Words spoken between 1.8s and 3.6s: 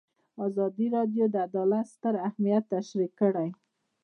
ستر اهميت تشریح کړی.